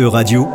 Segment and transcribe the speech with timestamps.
[0.00, 0.48] Euradio,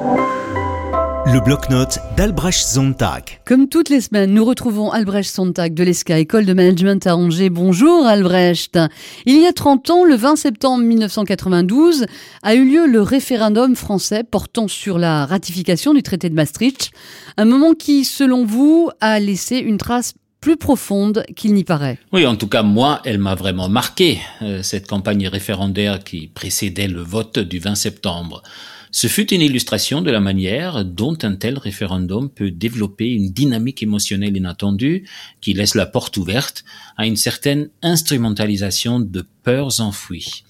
[1.25, 3.39] le bloc-notes d'Albrecht Sontag.
[3.45, 7.51] Comme toutes les semaines, nous retrouvons Albrecht Sontag de l'ESCA, École de Management à Angers.
[7.51, 8.79] Bonjour Albrecht.
[9.25, 12.07] Il y a 30 ans, le 20 septembre 1992,
[12.41, 16.89] a eu lieu le référendum français portant sur la ratification du traité de Maastricht.
[17.37, 21.99] Un moment qui, selon vous, a laissé une trace plus profonde qu'il n'y paraît.
[22.11, 26.87] Oui, en tout cas, moi, elle m'a vraiment marqué, euh, cette campagne référendaire qui précédait
[26.87, 28.43] le vote du 20 septembre.
[28.91, 33.83] Ce fut une illustration de la manière dont un tel référendum peut développer une dynamique
[33.83, 35.07] émotionnelle inattendue
[35.41, 36.63] qui laisse la porte ouverte
[36.95, 40.43] à une certaine instrumentalisation de peurs enfouies.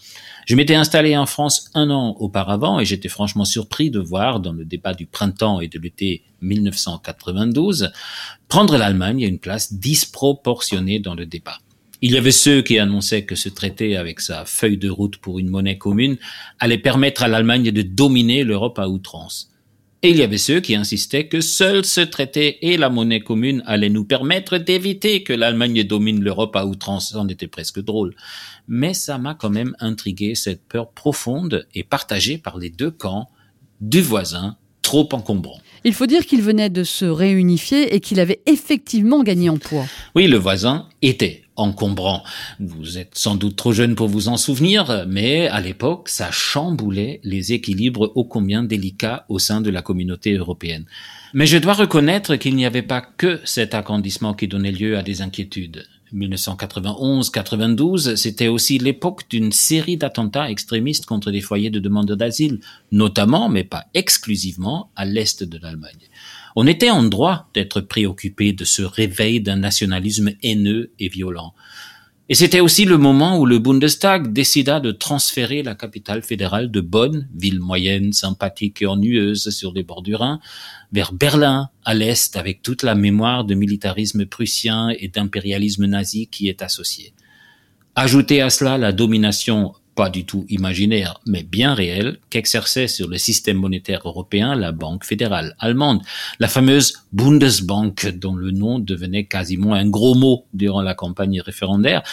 [0.46, 4.54] Je m'étais installé en France un an auparavant et j'étais franchement surpris de voir dans
[4.54, 7.92] le débat du printemps et de l'été 1992
[8.48, 11.58] prendre l'Allemagne à une place disproportionnée dans le débat.
[12.04, 15.40] Il y avait ceux qui annonçaient que ce traité, avec sa feuille de route pour
[15.40, 16.18] une monnaie commune,
[16.60, 19.52] allait permettre à l'Allemagne de dominer l'Europe à outrance.
[20.04, 23.64] Et il y avait ceux qui insistaient que seul ce traité et la monnaie commune
[23.66, 27.10] allaient nous permettre d'éviter que l'Allemagne domine l'Europe à outrance.
[27.14, 28.14] C'en était presque drôle.
[28.68, 33.28] Mais ça m'a quand même intrigué cette peur profonde et partagée par les deux camps
[33.82, 35.60] du voisin trop encombrant.
[35.84, 39.88] Il faut dire qu'il venait de se réunifier et qu'il avait effectivement gagné en poids.
[40.14, 42.24] Oui, le voisin était encombrant.
[42.60, 47.20] Vous êtes sans doute trop jeune pour vous en souvenir, mais à l'époque, ça chamboulait
[47.24, 50.86] les équilibres ô combien délicats au sein de la communauté européenne.
[51.34, 55.04] Mais je dois reconnaître qu'il n'y avait pas que cet agrandissement qui donnait lieu à
[55.04, 55.86] des inquiétudes.
[56.14, 62.62] 1991-92, c'était aussi l'époque d'une série d'attentats extrémistes contre des foyers de demande d'asile,
[62.92, 66.08] notamment, mais pas exclusivement, à l'est de l'Allemagne.
[66.60, 71.54] On était en droit d'être préoccupé de ce réveil d'un nationalisme haineux et violent.
[72.30, 76.82] Et c'était aussi le moment où le Bundestag décida de transférer la capitale fédérale de
[76.82, 80.40] Bonn, ville moyenne, sympathique et ennuyeuse sur les bords du Rhin,
[80.92, 86.50] vers Berlin, à l'est, avec toute la mémoire de militarisme prussien et d'impérialisme nazi qui
[86.50, 87.14] est associée.
[87.94, 93.18] Ajoutez à cela la domination pas du tout imaginaire, mais bien réel, qu'exerçait sur le
[93.18, 96.02] système monétaire européen la Banque fédérale allemande,
[96.40, 102.04] la fameuse Bundesbank, dont le nom devenait quasiment un gros mot durant la campagne référendaire,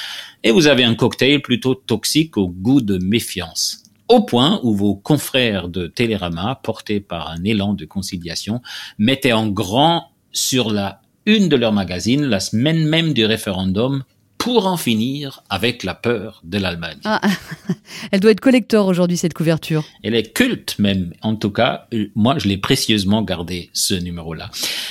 [0.43, 3.83] et vous avez un cocktail plutôt toxique au goût de méfiance.
[4.09, 8.63] Au point où vos confrères de Télérama, portés par un élan de conciliation,
[8.99, 14.05] mettaient en grand sur la une de leurs magazines, la semaine même du référendum,
[14.45, 16.99] pour en finir avec la peur de l'Allemagne.
[17.05, 17.19] Ah,
[18.11, 19.85] elle doit être collector aujourd'hui, cette couverture.
[20.03, 21.15] Elle est culte même.
[21.23, 24.51] En tout cas, moi, je l'ai précieusement gardé, ce numéro-là.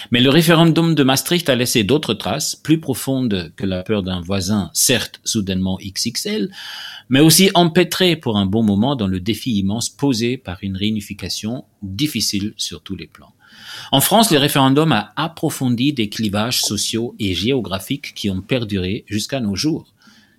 [0.09, 4.21] Mais le référendum de Maastricht a laissé d'autres traces, plus profondes que la peur d'un
[4.21, 6.49] voisin, certes soudainement XXL,
[7.09, 11.63] mais aussi empêtrées pour un bon moment dans le défi immense posé par une réunification
[11.83, 13.33] difficile sur tous les plans.
[13.91, 19.39] En France, le référendum a approfondi des clivages sociaux et géographiques qui ont perduré jusqu'à
[19.39, 19.93] nos jours.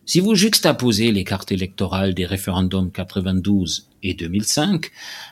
[0.07, 4.91] Si vous juxtaposez les cartes électorales des référendums 92 et 2005,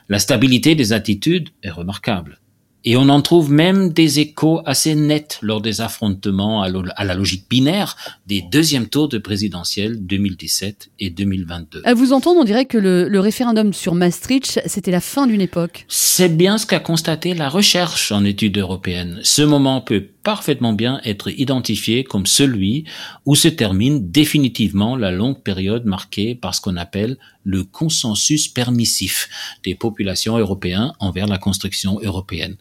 [0.08, 2.40] la stabilité des attitudes est remarquable.
[2.84, 7.48] Et on en trouve même des échos assez nets lors des affrontements à la logique
[7.48, 11.82] binaire des deuxièmes tours de présidentielle 2017 et 2022.
[11.84, 15.40] À vous entendre, on dirait que le, le référendum sur Maastricht, c'était la fin d'une
[15.40, 15.84] époque.
[15.88, 19.20] C'est bien ce qu'a constaté la recherche en études européennes.
[19.22, 22.84] Ce moment peut parfaitement bien être identifié comme celui
[23.26, 29.28] où se termine définitivement la longue période marquée par ce qu'on appelle le consensus permissif
[29.64, 32.56] des populations européennes envers la construction européenne.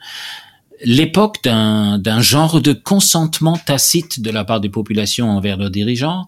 [0.83, 6.27] L'époque d'un genre de consentement tacite de la part des populations envers leurs dirigeants,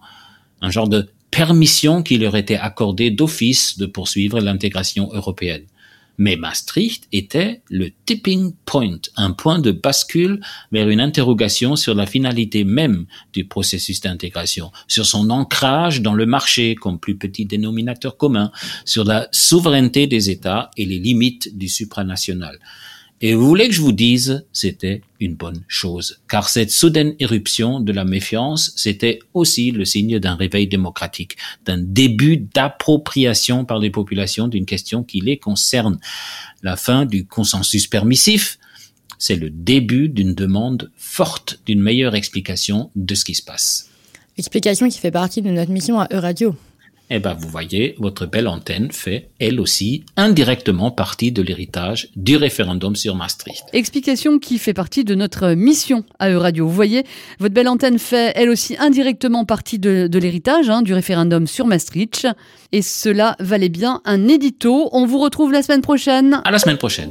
[0.60, 5.64] un genre de permission qui leur était accordée d'office de poursuivre l'intégration européenne.
[6.18, 10.40] Mais Maastricht était le tipping point, un point de bascule
[10.72, 16.26] vers une interrogation sur la finalité même du processus d'intégration, sur son ancrage dans le
[16.26, 18.52] marché comme plus petit dénominateur commun,
[18.84, 22.58] sur la souveraineté des États et les limites du supranational.
[23.20, 27.80] Et vous voulez que je vous dise, c'était une bonne chose, car cette soudaine éruption
[27.80, 33.90] de la méfiance, c'était aussi le signe d'un réveil démocratique, d'un début d'appropriation par les
[33.90, 35.98] populations d'une question qui les concerne.
[36.62, 38.58] La fin du consensus permissif,
[39.18, 43.88] c'est le début d'une demande forte d'une meilleure explication de ce qui se passe.
[44.36, 46.56] Explication qui fait partie de notre mission à Euradio.
[47.10, 52.36] Eh ben, vous voyez, votre belle antenne fait, elle aussi, indirectement partie de l'héritage du
[52.36, 53.64] référendum sur Maastricht.
[53.72, 56.66] Explication qui fait partie de notre mission à Euradio.
[56.66, 57.04] Vous voyez,
[57.38, 62.26] votre belle antenne fait, elle aussi, indirectement partie de, l'héritage hein, du référendum sur Maastricht.
[62.72, 64.88] Et cela valait bien un édito.
[64.92, 66.40] On vous retrouve la semaine prochaine.
[66.44, 67.10] À la semaine prochaine.